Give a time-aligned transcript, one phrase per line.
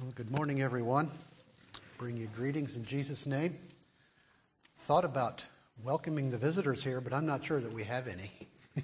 [0.00, 1.10] Well, good morning, everyone.
[1.98, 3.54] Bring you greetings in Jesus' name.
[4.78, 5.44] Thought about
[5.84, 8.30] welcoming the visitors here, but I'm not sure that we have any.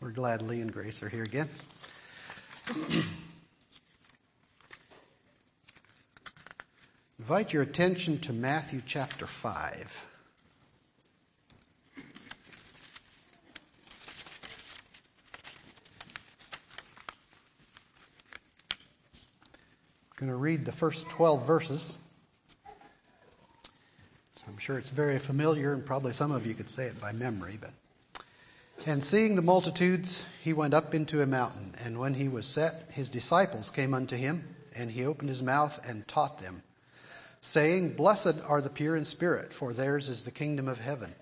[0.00, 1.48] We're glad Lee and Grace are here again.
[7.18, 10.04] Invite your attention to Matthew chapter 5.
[20.16, 21.98] Going to read the first 12 verses.
[24.32, 27.12] So I'm sure it's very familiar, and probably some of you could say it by
[27.12, 27.58] memory.
[27.60, 27.72] But
[28.86, 32.88] and seeing the multitudes, he went up into a mountain, and when he was set,
[32.90, 36.62] his disciples came unto him, and he opened his mouth and taught them,
[37.42, 41.14] saying, Blessed are the pure in spirit, for theirs is the kingdom of heaven.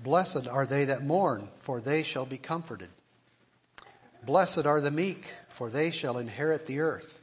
[0.00, 2.88] Blessed are they that mourn, for they shall be comforted.
[4.24, 7.20] Blessed are the meek, for they shall inherit the earth.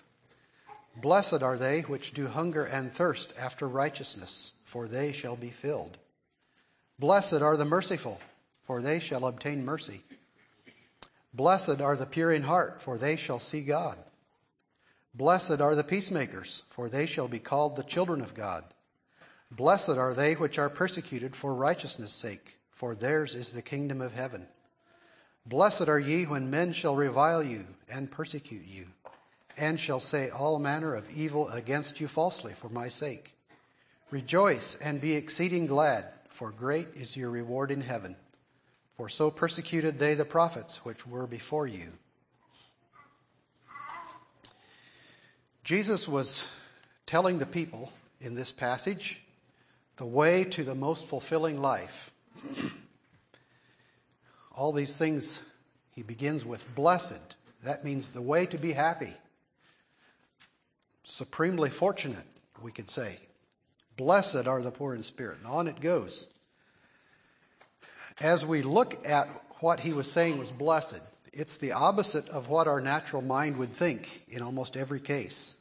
[0.95, 5.97] Blessed are they which do hunger and thirst after righteousness, for they shall be filled.
[6.99, 8.21] Blessed are the merciful,
[8.61, 10.03] for they shall obtain mercy.
[11.33, 13.97] Blessed are the pure in heart, for they shall see God.
[15.15, 18.63] Blessed are the peacemakers, for they shall be called the children of God.
[19.51, 24.13] Blessed are they which are persecuted for righteousness' sake, for theirs is the kingdom of
[24.13, 24.47] heaven.
[25.45, 28.87] Blessed are ye when men shall revile you and persecute you
[29.57, 33.35] and shall say all manner of evil against you falsely for my sake.
[34.09, 38.15] Rejoice and be exceeding glad, for great is your reward in heaven.
[38.95, 41.93] For so persecuted they the prophets which were before you.
[45.63, 46.51] Jesus was
[47.05, 49.21] telling the people in this passage
[49.97, 52.11] the way to the most fulfilling life.
[54.55, 55.41] All these things
[55.91, 57.35] he begins with blessed.
[57.63, 59.13] That means the way to be happy
[61.03, 62.25] supremely fortunate,
[62.61, 63.19] we could say.
[63.95, 65.37] Blessed are the poor in spirit.
[65.39, 66.27] And on it goes.
[68.19, 69.27] As we look at
[69.59, 71.01] what he was saying was blessed,
[71.31, 75.57] it's the opposite of what our natural mind would think in almost every case.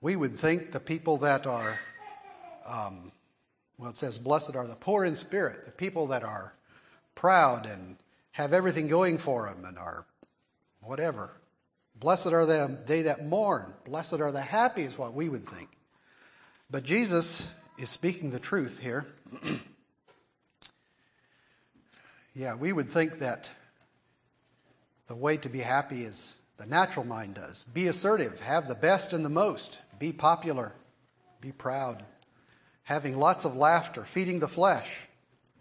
[0.00, 1.78] We would think the people that are,
[2.66, 3.12] um,
[3.78, 6.52] well, it says, blessed are the poor in spirit, the people that are
[7.14, 7.96] proud and
[8.32, 10.04] have everything going for them and are
[10.80, 11.30] whatever.
[11.98, 13.72] Blessed are them, they that mourn.
[13.84, 15.70] Blessed are the happy, is what we would think.
[16.70, 19.06] But Jesus is speaking the truth here.
[22.34, 23.48] yeah, we would think that
[25.06, 27.64] the way to be happy is the natural mind does.
[27.64, 30.72] Be assertive, have the best and the most, be popular,
[31.40, 32.02] be proud,
[32.82, 35.06] having lots of laughter, feeding the flesh,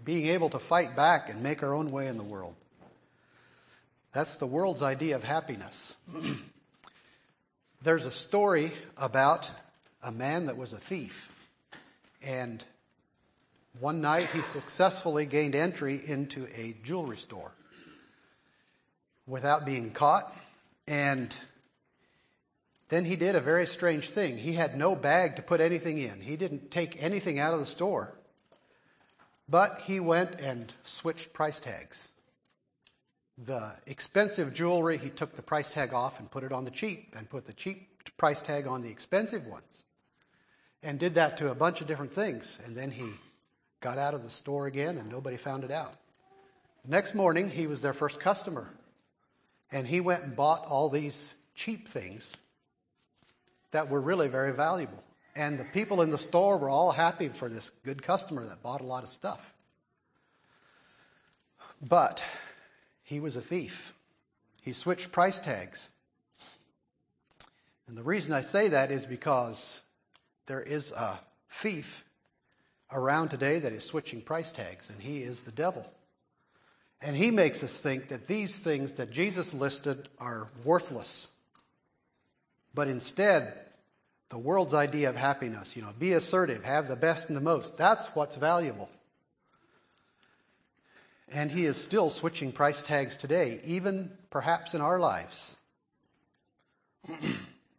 [0.04, 2.56] being able to fight back and make our own way in the world.
[4.16, 5.98] That's the world's idea of happiness.
[7.84, 9.52] There's a story about
[10.02, 11.34] a man that was a thief.
[12.26, 12.64] And
[13.78, 17.52] one night he successfully gained entry into a jewelry store
[19.28, 20.34] without being caught.
[20.88, 21.36] And
[22.88, 24.38] then he did a very strange thing.
[24.38, 27.66] He had no bag to put anything in, he didn't take anything out of the
[27.66, 28.16] store.
[29.50, 32.14] But he went and switched price tags
[33.38, 37.14] the expensive jewelry, he took the price tag off and put it on the cheap,
[37.18, 39.86] and put the cheap price tag on the expensive ones.
[40.84, 42.62] And did that to a bunch of different things.
[42.66, 43.10] And then he
[43.82, 45.96] got out of the store again, and nobody found it out.
[46.86, 48.70] The next morning, he was their first customer.
[49.72, 52.38] And he went and bought all these cheap things
[53.72, 55.04] that were really very valuable.
[55.36, 58.82] And the people in the store were all happy for this good customer that bought
[58.82, 59.54] a lot of stuff.
[61.82, 62.24] But
[63.06, 63.94] he was a thief.
[64.62, 65.90] He switched price tags.
[67.88, 69.82] And the reason I say that is because
[70.48, 72.04] there is a thief
[72.92, 75.86] around today that is switching price tags, and he is the devil.
[77.00, 81.30] And he makes us think that these things that Jesus listed are worthless.
[82.74, 83.54] But instead,
[84.30, 87.78] the world's idea of happiness, you know, be assertive, have the best and the most,
[87.78, 88.90] that's what's valuable.
[91.36, 95.58] And he is still switching price tags today, even perhaps in our lives.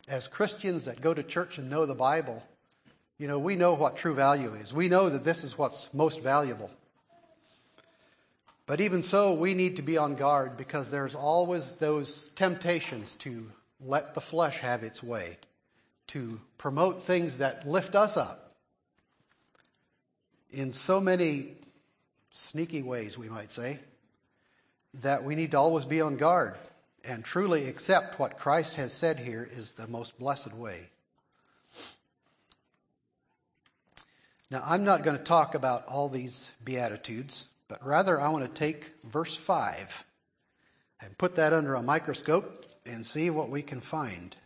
[0.08, 2.44] As Christians that go to church and know the Bible,
[3.16, 4.74] you know, we know what true value is.
[4.74, 6.70] We know that this is what's most valuable.
[8.66, 13.50] But even so, we need to be on guard because there's always those temptations to
[13.80, 15.38] let the flesh have its way,
[16.08, 18.54] to promote things that lift us up.
[20.50, 21.55] In so many
[22.36, 23.78] sneaky ways, we might say,
[24.94, 26.54] that we need to always be on guard.
[27.08, 30.88] and truly accept what Christ has said here is the most blessed way.
[34.50, 38.50] Now, I'm not going to talk about all these Beatitudes, but rather I want to
[38.50, 40.04] take verse 5
[41.00, 44.36] and put that under a microscope and see what we can find.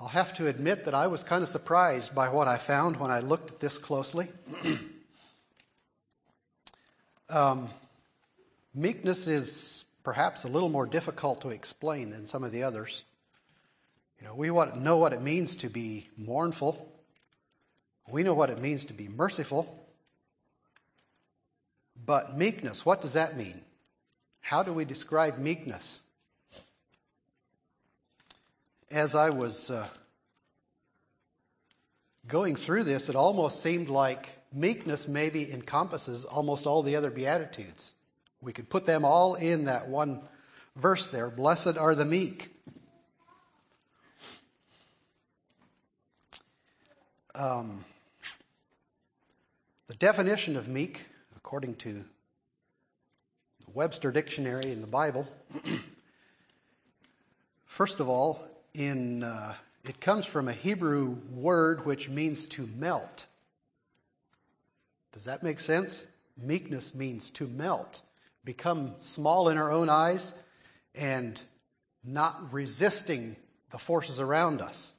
[0.00, 3.12] I'll have to admit that I was kind of surprised by what I found when
[3.12, 4.26] I looked at this closely.
[7.30, 7.68] um,
[8.74, 13.02] meekness is perhaps a little more difficult to explain than some of the others.
[14.20, 16.90] You know, we want to know what it means to be mournful.
[18.10, 19.74] We know what it means to be merciful.
[22.04, 23.60] But meekness, what does that mean?
[24.40, 26.00] How do we describe meekness?
[28.90, 29.86] as I was uh,
[32.26, 37.94] going through this, it almost seemed like meekness maybe encompasses almost all the other Beatitudes.
[38.40, 40.20] We could put them all in that one
[40.76, 42.50] verse there Blessed are the meek.
[47.34, 47.84] Um,
[49.86, 51.04] the definition of meek,
[51.36, 55.28] according to the Webster Dictionary in the Bible,
[57.66, 58.40] first of all,
[58.74, 59.54] in uh,
[59.84, 63.27] it comes from a Hebrew word which means to melt.
[65.12, 66.06] Does that make sense?
[66.36, 68.02] Meekness means to melt,
[68.44, 70.34] become small in our own eyes,
[70.94, 71.40] and
[72.04, 73.36] not resisting
[73.70, 74.94] the forces around us.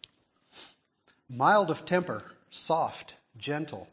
[1.29, 3.87] Mild of temper, soft, gentle,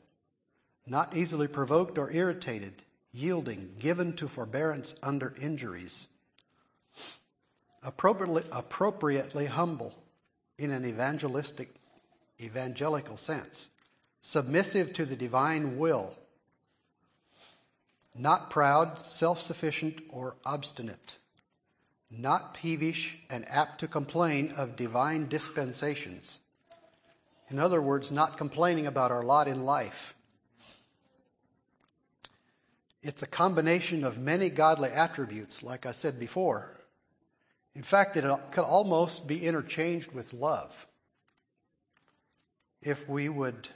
[0.86, 2.82] not easily provoked or irritated,
[3.12, 6.08] yielding, given to forbearance under injuries
[7.86, 9.94] appropriately, appropriately humble
[10.58, 11.74] in an evangelistic,
[12.40, 13.70] evangelical sense,
[14.26, 16.12] submissive to the divine will,
[18.12, 21.14] not proud, self sufficient, or obstinate,
[22.10, 26.40] not peevish and apt to complain of divine dispensations.
[27.50, 30.12] In other words, not complaining about our lot in life.
[33.04, 36.76] It's a combination of many godly attributes, like I said before,
[37.76, 40.88] in fact, it could almost be interchanged with love.
[42.82, 43.68] If we would,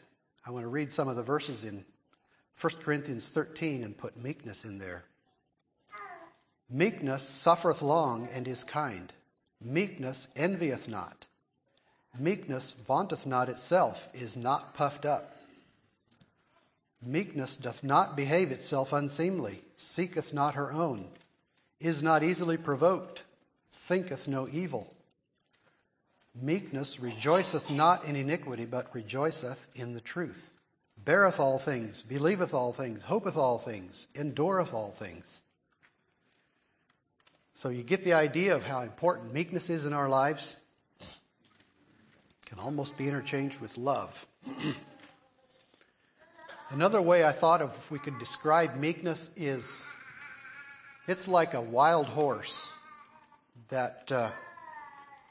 [0.46, 1.84] I want to read some of the verses in
[2.60, 5.04] 1 Corinthians 13 and put meekness in there.
[6.68, 9.12] Meekness suffereth long and is kind.
[9.60, 11.26] Meekness envieth not.
[12.18, 15.36] Meekness vaunteth not itself, is not puffed up.
[17.02, 21.08] Meekness doth not behave itself unseemly, seeketh not her own,
[21.80, 23.24] is not easily provoked
[23.70, 24.94] thinketh no evil.
[26.34, 30.54] Meekness rejoiceth not in iniquity, but rejoiceth in the truth.
[31.04, 35.42] Beareth all things, believeth all things, hopeth all things, endureth all things.
[37.54, 40.56] So you get the idea of how important meekness is in our lives.
[41.00, 44.26] It can almost be interchanged with love.
[46.70, 49.84] Another way I thought of we could describe meekness is
[51.08, 52.70] it's like a wild horse
[53.68, 54.30] that uh,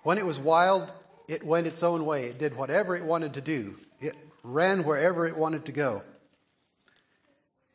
[0.03, 0.89] when it was wild,
[1.27, 2.25] it went its own way.
[2.25, 6.03] It did whatever it wanted to do, it ran wherever it wanted to go.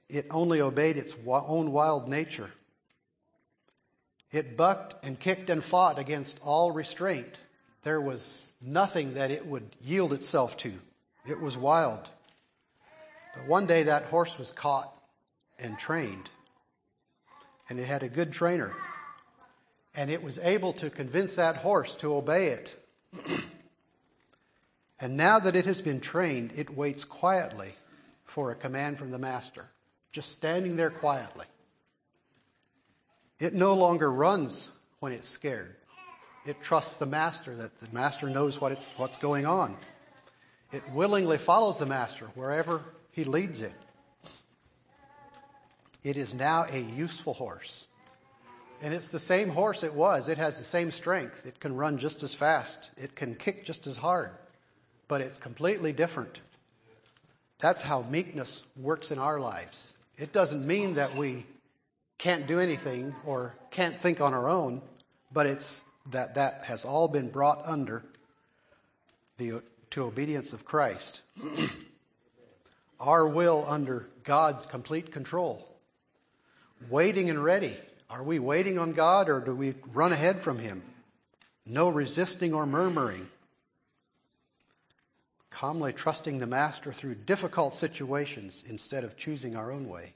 [0.09, 2.50] It only obeyed its own wild nature.
[4.31, 7.38] It bucked and kicked and fought against all restraint.
[7.83, 10.73] There was nothing that it would yield itself to.
[11.26, 12.09] It was wild.
[13.35, 14.93] But one day that horse was caught
[15.59, 16.31] and trained,
[17.69, 18.75] and it had a good trainer
[19.95, 22.87] and it was able to convince that horse to obey it.
[25.01, 27.73] and now that it has been trained, it waits quietly
[28.25, 29.67] for a command from the master,
[30.11, 31.47] just standing there quietly.
[33.39, 34.71] It no longer runs
[35.01, 35.77] when it's scared.
[36.47, 39.77] It trusts the master that the master knows what it's, what's going on.
[40.73, 42.83] It willingly follows the master wherever
[43.13, 43.73] he leads it.
[46.03, 47.87] It is now a useful horse.
[48.83, 50.28] And it's the same horse it was.
[50.28, 51.47] It has the same strength.
[51.47, 52.90] It can run just as fast.
[52.97, 54.31] It can kick just as hard.
[55.09, 56.40] But it's completely different.
[57.59, 59.95] That's how meekness works in our lives.
[60.19, 61.47] It doesn't mean that we
[62.19, 64.83] can't do anything or can't think on our own,
[65.33, 68.04] but it's that that has all been brought under
[69.38, 71.23] the to obedience of Christ.
[73.00, 75.66] our will under God's complete control.
[76.90, 77.76] Waiting and ready
[78.14, 80.83] are we waiting on God or do we run ahead from Him?
[81.66, 83.28] No resisting or murmuring.
[85.50, 90.12] Calmly trusting the Master through difficult situations instead of choosing our own way.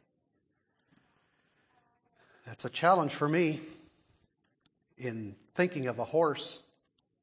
[2.47, 3.61] That's a challenge for me.
[4.97, 6.62] in thinking of a horse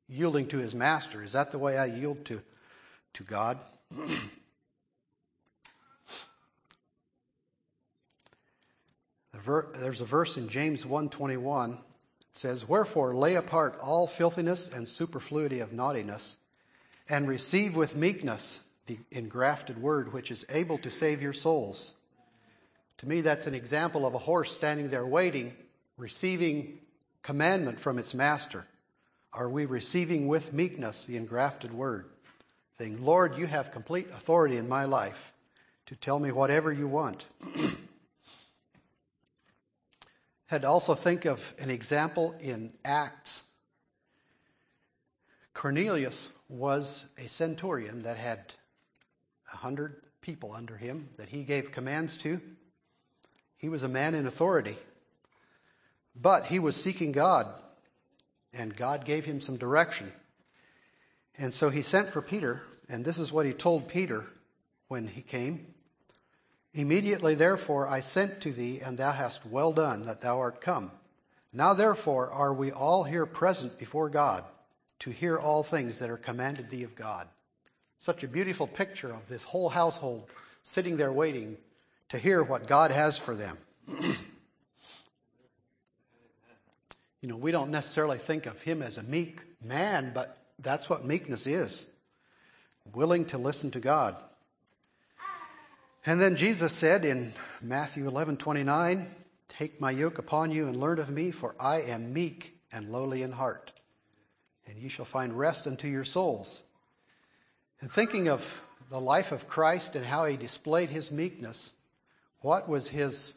[0.10, 1.24] yielding to his master.
[1.24, 2.42] Is that the way I yield to,
[3.14, 3.58] to God?
[9.44, 11.78] There's a verse in James 1:21 it
[12.32, 16.38] says, "Wherefore lay apart all filthiness and superfluity of naughtiness,
[17.10, 21.96] and receive with meekness the engrafted word which is able to save your souls."
[22.98, 25.56] To me that's an example of a horse standing there waiting,
[25.98, 26.80] receiving
[27.22, 28.68] commandment from its master.
[29.34, 32.10] Are we receiving with meekness the engrafted word?
[32.78, 35.34] Saying, Lord, you have complete authority in my life
[35.88, 37.26] to tell me whatever you want.
[40.56, 43.44] Had to also think of an example in Acts.
[45.54, 48.54] Cornelius was a centurion that had
[49.52, 52.40] a hundred people under him that he gave commands to.
[53.58, 54.78] He was a man in authority.
[56.16, 57.48] But he was seeking God
[58.54, 60.10] and God gave him some direction.
[61.38, 64.26] And so he sent for Peter, and this is what he told Peter
[64.88, 65.75] when he came.
[66.76, 70.92] Immediately, therefore, I sent to thee, and thou hast well done that thou art come.
[71.54, 74.44] Now, therefore, are we all here present before God
[75.00, 77.28] to hear all things that are commanded thee of God.
[77.98, 80.30] Such a beautiful picture of this whole household
[80.64, 81.58] sitting there waiting
[82.10, 83.58] to hear what God has for them.
[87.22, 91.06] You know, we don't necessarily think of him as a meek man, but that's what
[91.06, 91.88] meekness is
[92.94, 94.16] willing to listen to God.
[96.08, 99.08] And then Jesus said in Matthew 11 29,
[99.48, 103.24] Take my yoke upon you and learn of me, for I am meek and lowly
[103.24, 103.72] in heart,
[104.68, 106.62] and ye shall find rest unto your souls.
[107.82, 111.74] And thinking of the life of Christ and how he displayed his meekness,
[112.42, 113.36] what was his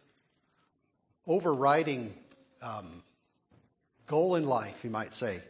[1.27, 2.13] overriding
[2.61, 3.03] um,
[4.07, 5.41] goal in life, you might say.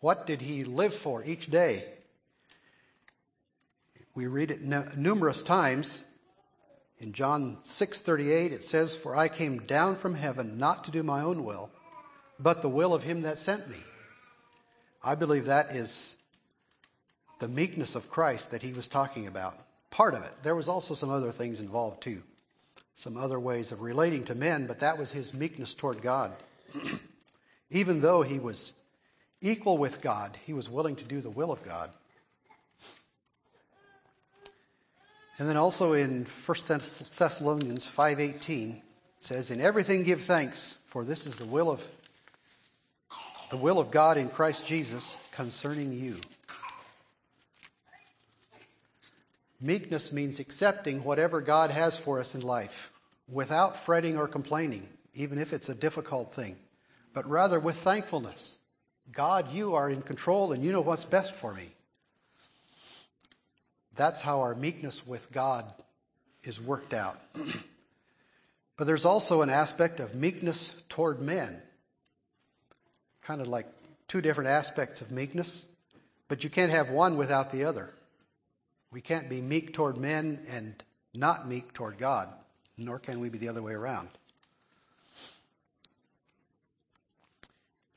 [0.00, 1.84] What did he live for each day?
[4.14, 6.00] We read it numerous times.
[6.98, 11.22] In John 6:38 it says, "For I came down from heaven not to do my
[11.22, 11.70] own will,
[12.38, 13.82] but the will of him that sent me."
[15.02, 16.14] I believe that is
[17.38, 19.58] the meekness of Christ that he was talking about.
[19.90, 20.42] Part of it.
[20.42, 22.22] There was also some other things involved too.
[22.94, 26.36] Some other ways of relating to men, but that was his meekness toward God.
[27.70, 28.74] Even though he was
[29.40, 31.90] equal with God, he was willing to do the will of God.
[35.38, 36.56] And then also in 1
[37.18, 38.82] Thessalonians 5:18 it
[39.18, 41.86] says in everything give thanks for this is the will of
[43.50, 46.16] the will of God in Christ Jesus concerning you.
[49.60, 52.90] Meekness means accepting whatever God has for us in life
[53.28, 56.56] without fretting or complaining, even if it's a difficult thing
[57.14, 58.58] but rather with thankfulness.
[59.10, 61.74] God, you are in control and you know what's best for me.
[63.96, 65.64] That's how our meekness with God
[66.44, 67.18] is worked out.
[68.76, 71.60] but there's also an aspect of meekness toward men.
[73.22, 73.66] Kind of like
[74.08, 75.66] two different aspects of meekness,
[76.28, 77.90] but you can't have one without the other.
[78.90, 80.74] We can't be meek toward men and
[81.14, 82.28] not meek toward God,
[82.76, 84.08] nor can we be the other way around.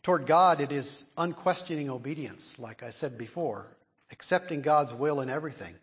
[0.04, 3.66] Toward God, it is unquestioning obedience, like I said before,
[4.12, 5.74] accepting God's will in everything,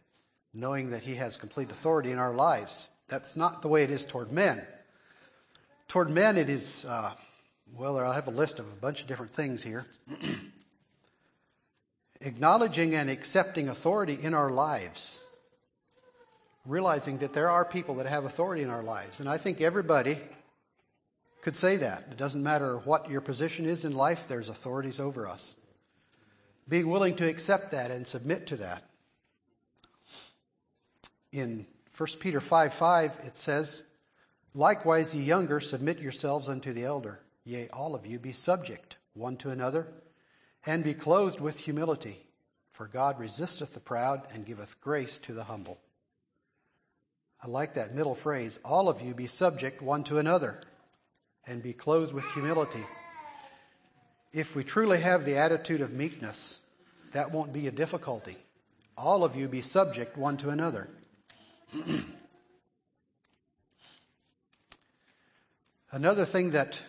[0.54, 2.88] knowing that He has complete authority in our lives.
[3.09, 4.62] That's not the way it is toward men.
[5.88, 7.12] Toward men, it is, uh,
[7.75, 9.87] well, I have a list of a bunch of different things here.
[12.21, 15.21] Acknowledging and accepting authority in our lives,
[16.64, 19.21] realizing that there are people that have authority in our lives.
[19.21, 20.18] And I think everybody
[21.42, 22.04] could say that.
[22.11, 25.56] It doesn't matter what your position is in life, there's authorities over us.
[26.68, 28.85] Being willing to accept that and submit to that.
[31.32, 33.84] In 1 Peter 5 5, it says,
[34.54, 37.20] Likewise, ye younger, submit yourselves unto the elder.
[37.44, 39.88] Yea, all of you be subject one to another,
[40.66, 42.18] and be clothed with humility.
[42.70, 45.78] For God resisteth the proud and giveth grace to the humble.
[47.42, 48.60] I like that middle phrase.
[48.64, 50.60] All of you be subject one to another
[51.46, 52.84] and be clothed with humility.
[54.32, 56.60] If we truly have the attitude of meekness,
[57.12, 58.36] that won't be a difficulty.
[58.96, 60.88] All of you be subject one to another.
[65.90, 66.80] Another thing that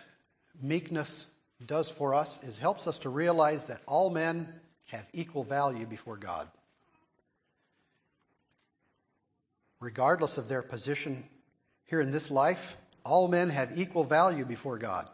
[0.61, 1.27] meekness
[1.65, 4.47] does for us is helps us to realize that all men
[4.87, 6.47] have equal value before God.
[9.79, 11.23] Regardless of their position
[11.85, 15.07] here in this life, all men have equal value before God.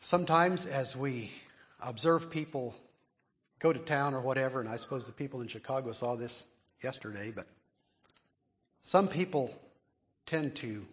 [0.00, 1.30] Sometimes, as we
[1.80, 2.74] observe people
[3.58, 6.46] go to town or whatever, and I suppose the people in Chicago saw this
[6.82, 7.46] yesterday, but
[8.82, 9.54] some people
[10.26, 10.86] tend to,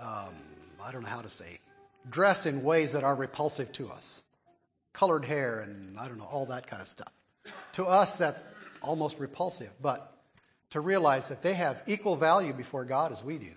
[0.00, 0.34] um,
[0.84, 1.60] I don't know how to say,
[2.08, 4.24] dress in ways that are repulsive to us.
[4.92, 7.12] Colored hair and I don't know, all that kind of stuff.
[7.74, 8.44] To us, that's
[8.82, 10.12] almost repulsive, but
[10.70, 13.52] to realize that they have equal value before God as we do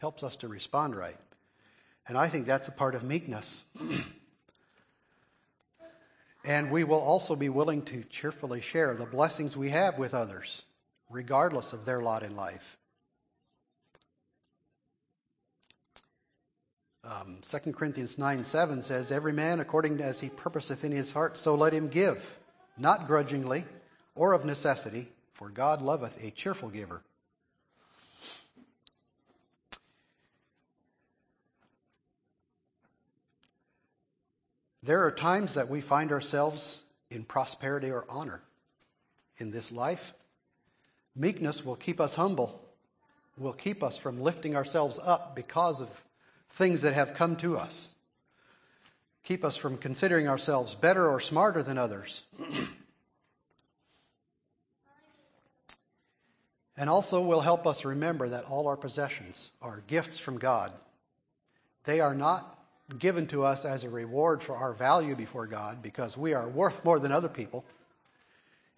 [0.00, 1.16] helps us to respond right.
[2.08, 3.64] And I think that's a part of meekness.
[6.44, 10.62] and we will also be willing to cheerfully share the blessings we have with others,
[11.10, 12.78] regardless of their lot in life.
[17.02, 21.36] Um, 2 Corinthians 9 7 says, Every man according as he purposeth in his heart,
[21.36, 22.38] so let him give,
[22.78, 23.64] not grudgingly
[24.14, 27.02] or of necessity, for God loveth a cheerful giver.
[34.82, 38.40] There are times that we find ourselves in prosperity or honor
[39.38, 40.14] in this life.
[41.20, 42.62] Meekness will keep us humble,
[43.36, 46.02] will keep us from lifting ourselves up because of
[46.48, 47.94] things that have come to us,
[49.22, 52.24] keep us from considering ourselves better or smarter than others.
[56.78, 60.72] and also will help us remember that all our possessions are gifts from God.
[61.84, 62.58] They are not
[62.98, 66.82] given to us as a reward for our value before God because we are worth
[66.82, 67.66] more than other people.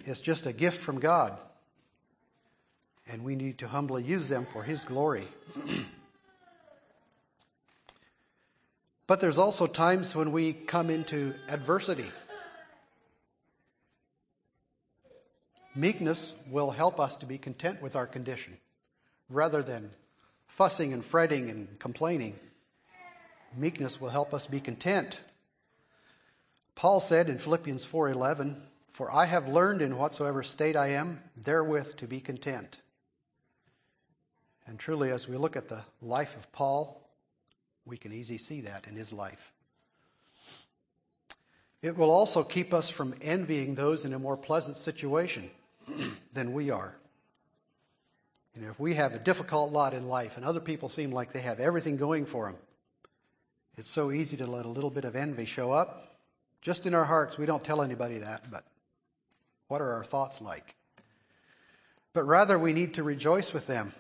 [0.05, 1.39] It's just a gift from God.
[3.11, 5.27] And we need to humbly use them for His glory.
[9.07, 12.11] but there's also times when we come into adversity.
[15.75, 18.59] Meekness will help us to be content with our condition
[19.31, 19.91] rather than
[20.47, 22.39] fussing and fretting and complaining.
[23.57, 25.21] Meekness will help us be content.
[26.75, 31.97] Paul said in Philippians 4:11, "For I have learned in whatsoever state I am therewith
[31.97, 32.79] to be content."
[34.67, 37.03] And truly as we look at the life of Paul,
[37.85, 39.53] we can easily see that in his life.
[41.83, 45.51] It will also keep us from envying those in a more pleasant situation
[46.33, 46.95] than we are.
[48.55, 51.33] You know, if we have a difficult lot in life and other people seem like
[51.33, 52.57] they have everything going for them,
[53.77, 56.19] it's so easy to let a little bit of envy show up.
[56.61, 58.65] Just in our hearts, we don't tell anybody that, but
[59.69, 60.77] what are our thoughts like?
[62.13, 63.95] But rather, we need to rejoice with them.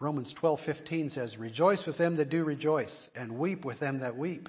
[0.00, 4.48] Romans 12:15 says, "Rejoice with them that do rejoice, and weep with them that weep."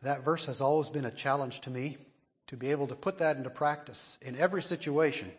[0.00, 1.98] That verse has always been a challenge to me
[2.46, 5.36] to be able to put that into practice in every situation.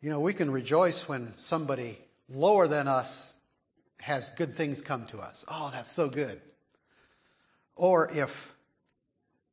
[0.00, 3.34] You know, we can rejoice when somebody lower than us
[4.00, 5.44] has good things come to us.
[5.48, 6.40] Oh, that's so good.
[7.76, 8.54] Or if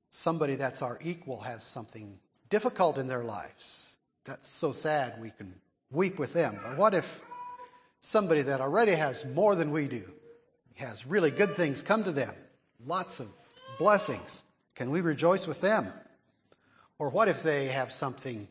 [0.09, 5.61] somebody that's our equal has something difficult in their lives, that's so sad we can
[5.91, 6.59] weep with them.
[6.63, 7.21] But what if
[8.01, 10.03] somebody that already has more than we do
[10.75, 12.33] has really good things come to them,
[12.85, 13.27] lots of
[13.77, 14.43] blessings?
[14.75, 15.91] Can we rejoice with them?
[16.97, 18.47] Or what if they have something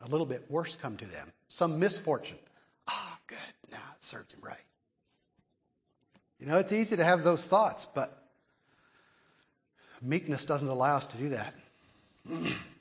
[0.00, 2.38] a little bit worse come to them, some misfortune?
[2.88, 3.38] Ah, oh, good.
[3.70, 4.56] Now it serves him right.
[6.38, 8.22] You know, it's easy to have those thoughts, but
[10.00, 11.54] meekness doesn't allow us to do that.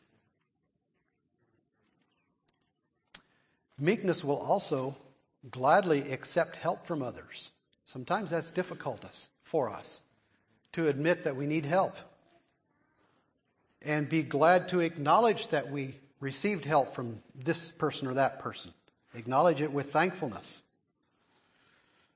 [3.81, 4.95] meekness will also
[5.49, 7.51] gladly accept help from others.
[7.85, 9.03] Sometimes that's difficult
[9.43, 10.03] for us
[10.71, 11.95] to admit that we need help
[13.81, 18.71] and be glad to acknowledge that we received help from this person or that person.
[19.15, 20.61] Acknowledge it with thankfulness.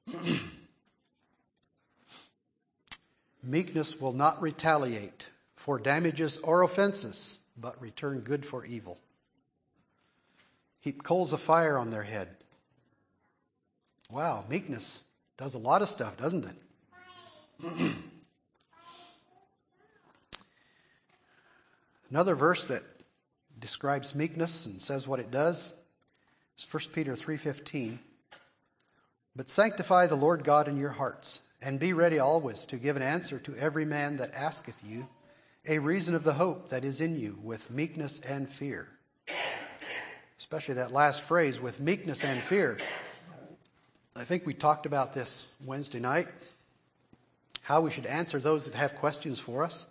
[3.43, 8.99] Meekness will not retaliate for damages or offenses, but return good for evil.
[10.85, 12.27] Heap coals of fire on their head.
[14.11, 15.03] Wow, meekness
[15.35, 16.55] does a lot of stuff, doesn't it?
[22.11, 22.83] Another verse that
[23.59, 25.73] describes meekness and says what it does
[26.55, 27.97] is 1 Peter 3:15.
[29.35, 33.01] But sanctify the Lord God in your hearts and be ready always to give an
[33.01, 35.07] answer to every man that asketh you
[35.67, 38.89] a reason of the hope that is in you with meekness and fear.
[40.37, 42.77] Especially that last phrase, with meekness and fear.
[44.15, 46.27] I think we talked about this Wednesday night,
[47.61, 49.87] how we should answer those that have questions for us.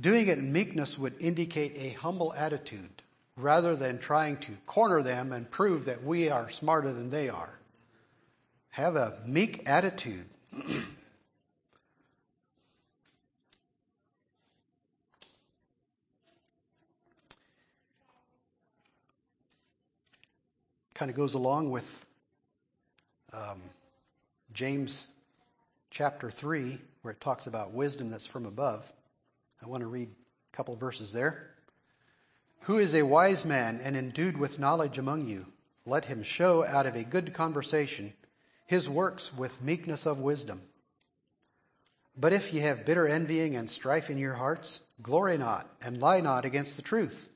[0.00, 3.02] Doing it in meekness would indicate a humble attitude
[3.36, 7.58] rather than trying to corner them and prove that we are smarter than they are.
[8.70, 10.26] Have a meek attitude
[20.94, 22.04] kind of goes along with
[23.32, 23.60] um,
[24.52, 25.06] James
[25.90, 28.90] chapter 3, where it talks about wisdom that's from above.
[29.62, 31.50] I want to read a couple verses there.
[32.62, 35.46] Who is a wise man and endued with knowledge among you?
[35.84, 38.12] Let him show out of a good conversation
[38.66, 40.62] his works with meekness of wisdom.
[42.16, 46.20] But if ye have bitter envying and strife in your hearts, glory not, and lie
[46.20, 47.30] not against the truth.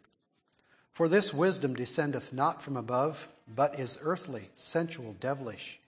[0.92, 5.81] For this wisdom descendeth not from above, but is earthly, sensual, devilish.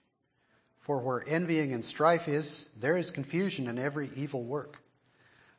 [0.79, 4.81] For where envying and strife is, there is confusion in every evil work.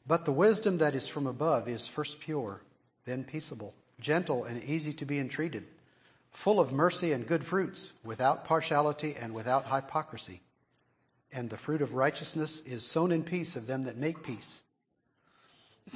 [0.06, 2.62] But the wisdom that is from above is first pure,
[3.04, 5.64] then peaceable, gentle, and easy to be entreated,
[6.30, 10.40] full of mercy and good fruits, without partiality and without hypocrisy.
[11.32, 14.62] And the fruit of righteousness is sown in peace of them that make peace.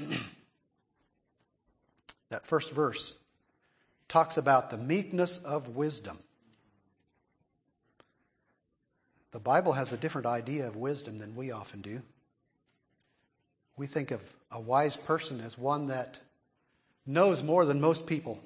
[2.28, 3.14] that first verse
[4.08, 6.18] talks about the meekness of wisdom.
[9.32, 12.02] The Bible has a different idea of wisdom than we often do.
[13.76, 16.20] We think of a wise person as one that
[17.04, 18.40] knows more than most people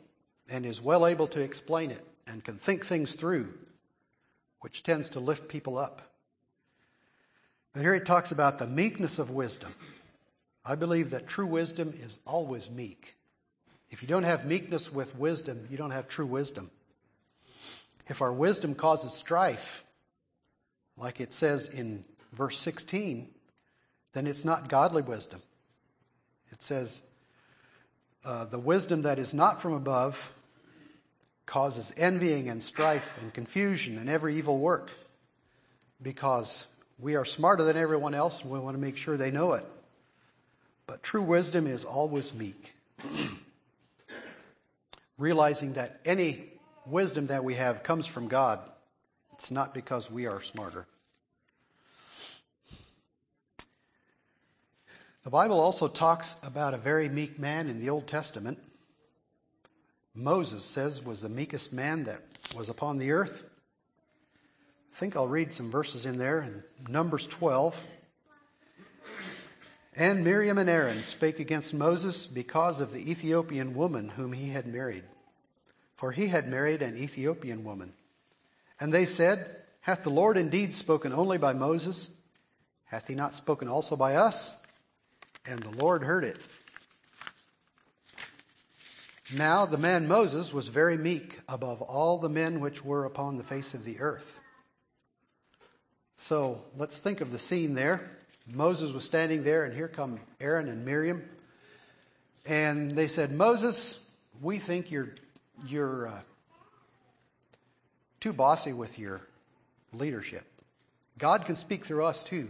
[0.49, 3.53] and is well able to explain it and can think things through,
[4.61, 6.01] which tends to lift people up.
[7.75, 9.75] But here it talks about the meekness of wisdom.
[10.65, 13.18] I believe that true wisdom is always meek.
[13.91, 16.71] If you don't have meekness with wisdom, you don't have true wisdom.
[18.09, 19.85] If our wisdom causes strife,
[20.97, 23.29] like it says in verse 16,
[24.13, 25.43] then it's not godly wisdom.
[26.51, 27.03] It says,
[28.25, 30.33] uh, the wisdom that is not from above
[31.47, 34.91] causes envying and strife and confusion and every evil work
[36.03, 36.67] because
[36.99, 39.65] we are smarter than everyone else and we want to make sure they know it.
[40.87, 42.75] But true wisdom is always meek,
[45.19, 46.45] realizing that any
[46.87, 48.61] wisdom that we have comes from God.
[49.35, 50.87] It's not because we are smarter.
[55.25, 58.59] The Bible also talks about a very meek man in the Old Testament.
[60.15, 62.23] Moses says was the meekest man that
[62.57, 63.45] was upon the earth.
[64.91, 67.87] I think I'll read some verses in there in Numbers 12.
[69.99, 74.65] And Miriam and Aaron spake against Moses because of the Ethiopian woman whom he had
[74.65, 75.03] married.
[75.97, 77.93] For he had married an Ethiopian woman.
[78.79, 82.11] And they said, Hath the Lord indeed spoken only by Moses?
[82.85, 84.57] Hath he not spoken also by us?
[85.45, 86.37] And the Lord heard it.
[89.37, 93.43] Now the man Moses was very meek above all the men which were upon the
[93.43, 94.43] face of the earth.
[96.17, 98.18] So let's think of the scene there.
[98.53, 101.23] Moses was standing there, and here come Aaron and Miriam.
[102.47, 104.09] And they said, Moses,
[104.41, 105.11] we think you're,
[105.67, 106.21] you're uh,
[108.21, 109.21] too bossy with your
[109.93, 110.45] leadership.
[111.19, 112.49] God can speak through us too.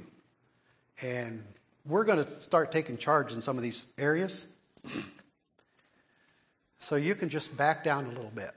[1.03, 1.43] And
[1.85, 4.47] we're going to start taking charge in some of these areas.
[6.79, 8.51] so you can just back down a little bit.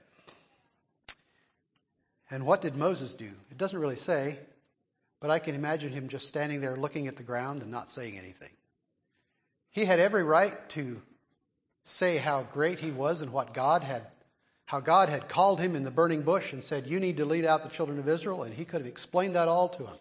[2.30, 3.30] And what did Moses do?
[3.50, 4.38] It doesn't really say,
[5.22, 8.18] but I can imagine him just standing there looking at the ground and not saying
[8.18, 8.50] anything.
[9.70, 11.00] He had every right to
[11.84, 14.02] say how great he was and what God had,
[14.66, 17.44] how God had called him in the burning bush and said, You need to lead
[17.44, 19.96] out the children of Israel, and he could have explained that all to him.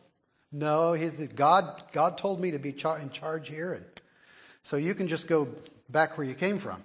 [0.51, 3.73] No, he's God, God told me to be char- in charge here.
[3.73, 3.85] And
[4.63, 5.47] so you can just go
[5.87, 6.81] back where you came from.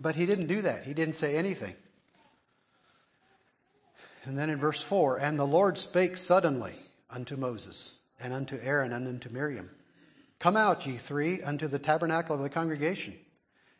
[0.00, 0.82] But he didn't do that.
[0.82, 1.74] He didn't say anything.
[4.24, 6.74] And then in verse 4 And the Lord spake suddenly
[7.10, 9.70] unto Moses, and unto Aaron, and unto Miriam
[10.38, 13.14] Come out, ye three, unto the tabernacle of the congregation.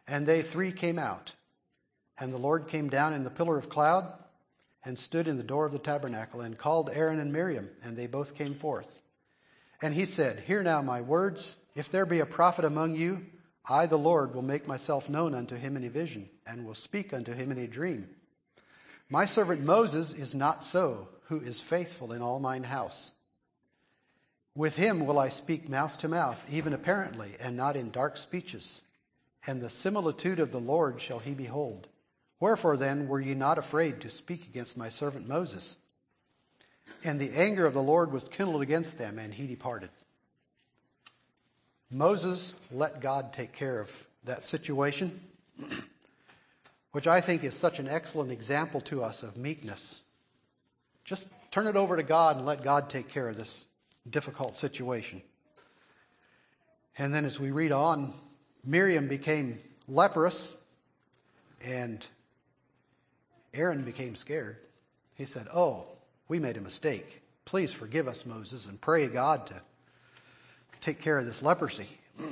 [0.08, 1.34] And they three came out.
[2.18, 4.10] And the Lord came down in the pillar of cloud,
[4.84, 8.06] and stood in the door of the tabernacle, and called Aaron and Miriam, and they
[8.06, 9.02] both came forth.
[9.82, 11.56] And he said, Hear now my words.
[11.74, 13.26] If there be a prophet among you,
[13.68, 17.12] I, the Lord, will make myself known unto him in a vision, and will speak
[17.12, 18.08] unto him in a dream.
[19.10, 23.12] My servant Moses is not so, who is faithful in all mine house.
[24.56, 28.82] With him will I speak mouth to mouth, even apparently, and not in dark speeches.
[29.46, 31.88] And the similitude of the Lord shall he behold.
[32.40, 35.76] Wherefore then were ye not afraid to speak against my servant Moses?
[37.04, 39.90] And the anger of the Lord was kindled against them, and he departed.
[41.90, 45.20] Moses let God take care of that situation,
[46.92, 50.00] which I think is such an excellent example to us of meekness.
[51.04, 53.66] Just turn it over to God and let God take care of this
[54.10, 55.22] difficult situation.
[56.98, 58.14] And then as we read on,
[58.64, 60.56] Miriam became leprous,
[61.64, 62.06] and
[63.52, 64.56] Aaron became scared.
[65.14, 65.86] He said, Oh,
[66.28, 67.22] we made a mistake.
[67.44, 69.54] Please forgive us, Moses, and pray God to
[70.80, 71.88] take care of this leprosy.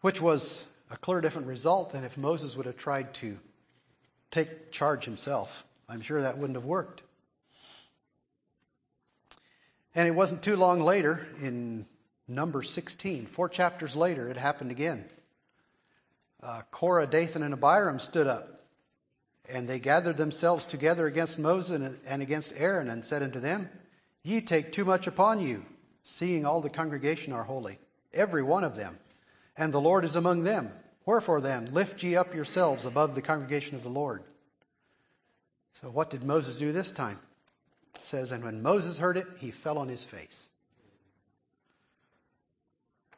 [0.00, 3.38] Which was a clear different result than if Moses would have tried to
[4.30, 5.64] take charge himself.
[5.88, 7.02] I'm sure that wouldn't have worked.
[9.94, 11.86] And it wasn't too long later, in
[12.28, 15.04] number 16, four chapters later, it happened again.
[16.42, 18.66] Uh, Korah, Dathan, and Abiram stood up,
[19.52, 23.68] and they gathered themselves together against Moses and against Aaron, and said unto them,
[24.22, 25.64] Ye take too much upon you,
[26.02, 27.78] seeing all the congregation are holy,
[28.14, 28.98] every one of them,
[29.56, 30.70] and the Lord is among them.
[31.04, 34.22] Wherefore then, lift ye up yourselves above the congregation of the Lord.
[35.72, 37.18] So, what did Moses do this time?
[37.98, 40.50] Says, And when Moses heard it, he fell on his face.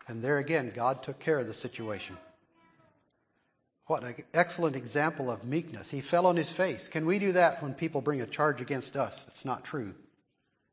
[0.08, 2.16] And there again, God took care of the situation.
[3.86, 5.90] What an excellent example of meekness.
[5.90, 6.88] He fell on his face.
[6.88, 9.94] Can we do that when people bring a charge against us that's not true?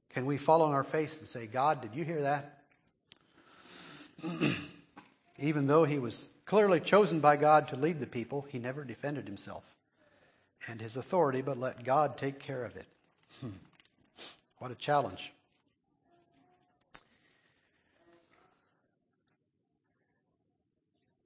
[0.09, 2.63] Can we fall on our face and say, God, did you hear that?
[5.39, 9.27] Even though he was clearly chosen by God to lead the people, he never defended
[9.27, 9.75] himself
[10.67, 12.85] and his authority, but let God take care of it.
[14.60, 15.34] What a challenge.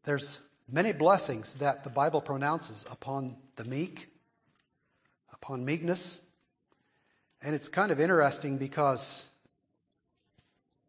[0.05, 0.41] There's
[0.71, 4.09] many blessings that the Bible pronounces upon the meek,
[5.33, 6.19] upon meekness.
[7.41, 9.29] And it's kind of interesting because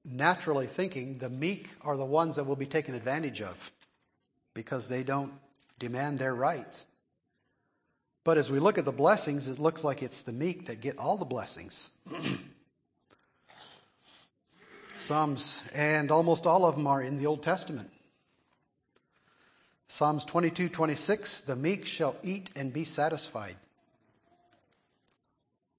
[0.05, 3.73] naturally thinking, the meek are the ones that will be taken advantage of
[4.53, 5.33] because they don't
[5.79, 6.87] demand their rights.
[8.25, 10.99] But as we look at the blessings, it looks like it's the meek that get
[10.99, 11.91] all the blessings.
[14.95, 17.91] Psalms, and almost all of them are in the Old Testament.
[19.87, 23.57] Psalms 22 26, the meek shall eat and be satisfied.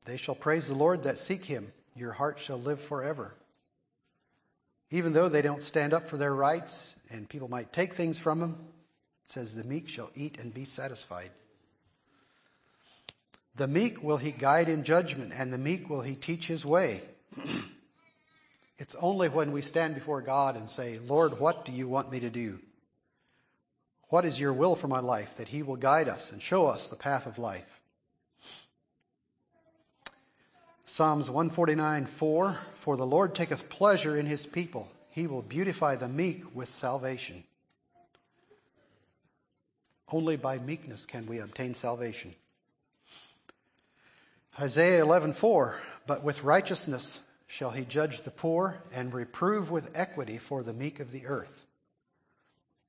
[0.06, 1.74] They shall praise the Lord that seek him.
[1.96, 3.34] Your heart shall live forever.
[4.92, 8.40] Even though they don't stand up for their rights and people might take things from
[8.40, 8.58] them,
[9.26, 11.32] it says, The meek shall eat and be satisfied.
[13.56, 17.02] The meek will he guide in judgment, and the meek will he teach his way.
[18.78, 22.20] it's only when we stand before God and say, Lord, what do you want me
[22.20, 22.60] to do?
[24.10, 25.38] What is your will for my life?
[25.38, 27.82] That he will guide us and show us the path of life.
[30.84, 36.10] Psalms 149 4 For the Lord taketh pleasure in his people, he will beautify the
[36.10, 37.44] meek with salvation.
[40.12, 42.36] Only by meekness can we obtain salvation.
[44.58, 50.64] Isaiah 11:4 But with righteousness shall he judge the poor and reprove with equity for
[50.64, 51.66] the meek of the earth.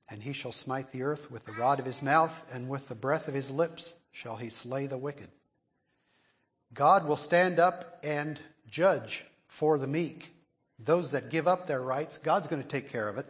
[0.09, 2.95] And he shall smite the earth with the rod of his mouth and with the
[2.95, 5.27] breath of his lips shall he slay the wicked.
[6.73, 10.33] God will stand up and judge for the meek.
[10.79, 13.25] Those that give up their rights, God's going to take care of it.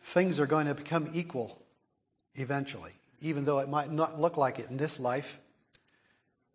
[0.00, 1.62] Things are going to become equal
[2.34, 5.38] eventually even though it might not look like it in this life,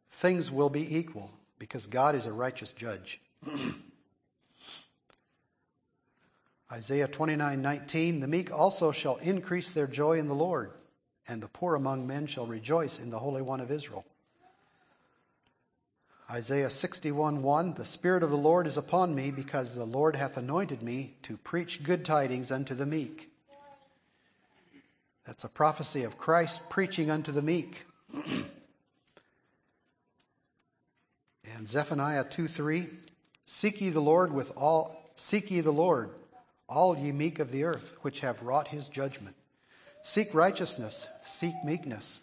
[0.10, 3.22] things will be equal because God is a righteous judge.
[6.72, 10.72] Isaiah 29:19 The meek also shall increase their joy in the Lord,
[11.28, 14.06] and the poor among men shall rejoice in the Holy One of Israel.
[16.30, 20.84] Isaiah 61:1 The Spirit of the Lord is upon me, because the Lord hath anointed
[20.84, 23.32] me to preach good tidings unto the meek.
[25.28, 27.84] That's a prophecy of Christ preaching unto the meek.
[31.54, 32.88] and Zephaniah 2 3
[33.46, 36.12] Seek ye the Lord with all, seek ye the Lord,
[36.70, 39.36] all ye meek of the earth, which have wrought his judgment.
[40.02, 42.22] Seek righteousness, seek meekness.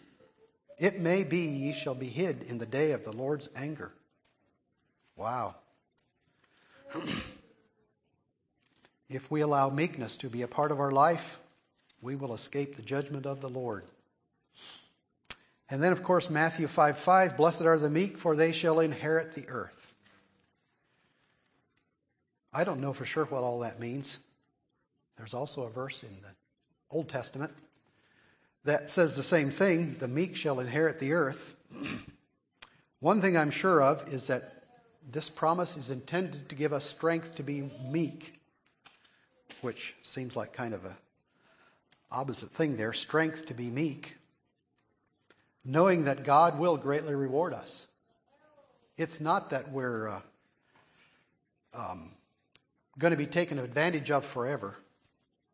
[0.79, 3.91] It may be ye shall be hid in the day of the Lord's anger.
[5.15, 5.55] Wow.
[9.09, 11.39] if we allow meekness to be a part of our life,
[12.05, 13.83] we will escape the judgment of the Lord.
[15.71, 19.33] And then, of course, Matthew 5 5 Blessed are the meek, for they shall inherit
[19.33, 19.95] the earth.
[22.53, 24.19] I don't know for sure what all that means.
[25.17, 26.29] There's also a verse in the
[26.91, 27.51] Old Testament
[28.65, 31.55] that says the same thing the meek shall inherit the earth.
[32.99, 34.43] One thing I'm sure of is that
[35.11, 38.39] this promise is intended to give us strength to be meek,
[39.61, 40.95] which seems like kind of a
[42.11, 44.15] opposite thing there strength to be meek,
[45.63, 47.87] knowing that God will greatly reward us.
[48.97, 50.21] It's not that we're uh,
[51.73, 52.11] um,
[52.97, 54.77] going to be taken advantage of forever,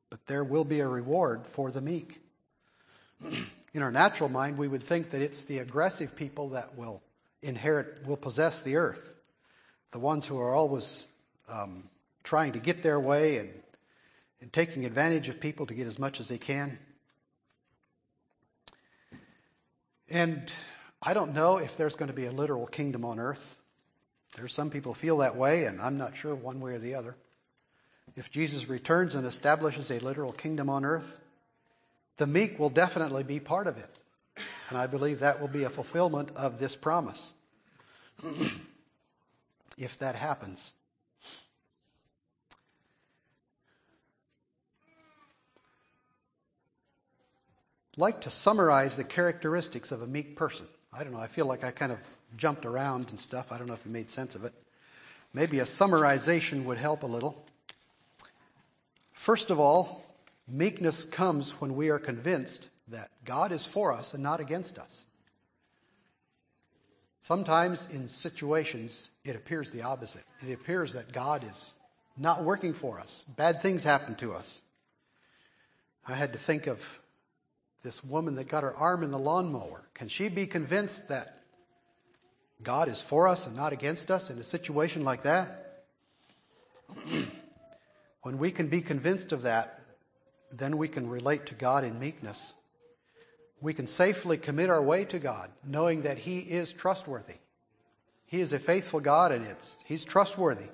[0.10, 2.22] but there will be a reward for the meek.
[3.74, 7.02] In our natural mind, we would think that it's the aggressive people that will
[7.42, 9.16] inherit, will possess the earth.
[9.92, 11.08] The ones who are always
[11.52, 11.90] um,
[12.24, 13.50] trying to get their way and,
[14.42, 16.80] and taking advantage of people to get as much as they can.
[20.10, 20.54] And
[21.02, 23.60] I don't know if there's going to be a literal kingdom on earth.
[24.36, 27.16] There's some people feel that way, and I'm not sure one way or the other.
[28.16, 31.22] If Jesus returns and establishes a literal kingdom on earth,
[32.18, 33.90] the meek will definitely be part of it.
[34.70, 37.34] And I believe that will be a fulfillment of this promise.
[39.78, 40.74] if that happens.
[47.98, 50.68] Like to summarize the characteristics of a meek person.
[50.94, 52.00] I don't know, I feel like I kind of
[52.38, 53.52] jumped around and stuff.
[53.52, 54.54] I don't know if you made sense of it.
[55.34, 57.46] Maybe a summarization would help a little.
[59.14, 60.04] First of all,
[60.48, 65.08] meekness comes when we are convinced that God is for us and not against us.
[67.22, 70.24] Sometimes in situations, it appears the opposite.
[70.46, 71.78] It appears that God is
[72.18, 73.26] not working for us.
[73.38, 74.64] Bad things happen to us.
[76.08, 77.01] I had to think of
[77.84, 79.84] this woman that got her arm in the lawnmower.
[79.94, 81.38] Can she be convinced that
[82.62, 85.86] God is for us and not against us in a situation like that?
[88.22, 89.80] when we can be convinced of that,
[90.52, 92.54] then we can relate to God in meekness.
[93.62, 97.36] We can safely commit our way to God, knowing that He is trustworthy.
[98.26, 100.70] He is a faithful God, and it's, He's trustworthy,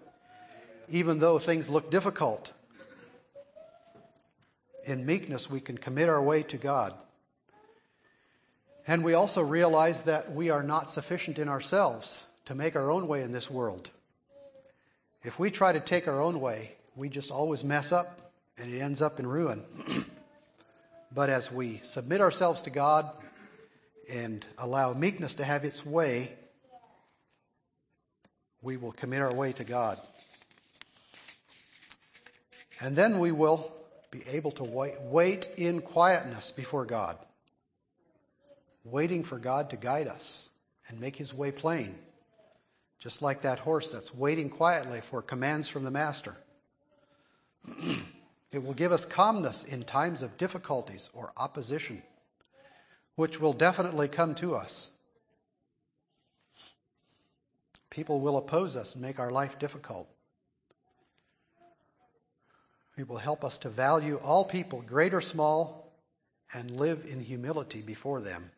[0.90, 2.52] even though things look difficult
[4.88, 6.94] in meekness, we can commit our way to God.
[8.88, 13.10] And we also realize that we are not sufficient in ourselves to make our own
[13.10, 13.90] way in this world.
[15.24, 18.80] If we try to take our own way, we just always mess up and it
[18.80, 19.62] ends up in ruin.
[21.14, 23.12] but as we submit ourselves to God
[24.10, 26.32] and allow meekness to have its way,
[28.62, 30.00] we will commit our way to God.
[32.80, 33.77] And then we will
[34.18, 37.18] be able to wait, wait in quietness before God,
[38.84, 40.50] waiting for God to guide us
[40.88, 41.96] and make his way plain,
[43.00, 46.36] just like that horse that's waiting quietly for commands from the master.
[48.52, 52.02] it will give us calmness in times of difficulties or opposition,
[53.16, 54.92] which will definitely come to us.
[57.90, 60.08] People will oppose us and make our life difficult.
[62.98, 65.94] It will help us to value all people, great or small,
[66.54, 68.52] and live in humility before them.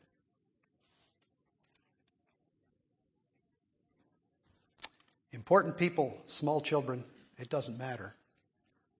[5.31, 7.03] Important people, small children,
[7.37, 8.15] it doesn't matter.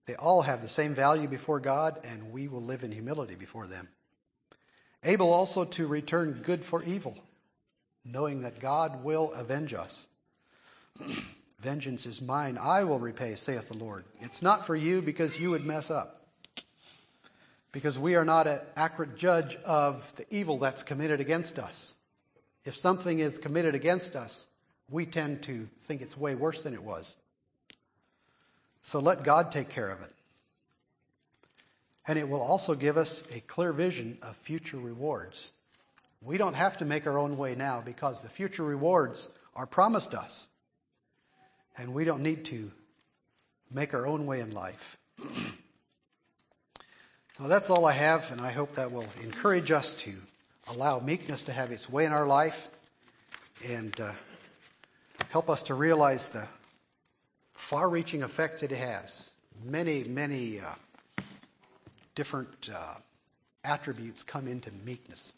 [0.06, 3.66] They all have the same value before God, and we will live in humility before
[3.66, 3.88] them.
[5.02, 7.16] Able also to return good for evil,
[8.04, 10.08] knowing that God will avenge us.
[11.60, 14.06] Vengeance is mine, I will repay, saith the Lord.
[14.20, 16.26] It's not for you because you would mess up.
[17.70, 21.96] Because we are not an accurate judge of the evil that's committed against us.
[22.64, 24.48] If something is committed against us,
[24.88, 27.16] we tend to think it's way worse than it was.
[28.80, 30.12] So let God take care of it.
[32.08, 35.52] And it will also give us a clear vision of future rewards.
[36.22, 40.14] We don't have to make our own way now because the future rewards are promised
[40.14, 40.48] us
[41.76, 42.70] and we don't need to
[43.70, 44.98] make our own way in life.
[47.38, 50.12] so that's all I have, and I hope that will encourage us to
[50.68, 52.70] allow meekness to have its way in our life
[53.68, 54.12] and uh,
[55.30, 56.46] help us to realize the
[57.52, 59.32] far reaching effects it has.
[59.64, 61.22] Many, many uh,
[62.14, 62.94] different uh,
[63.64, 65.34] attributes come into meekness.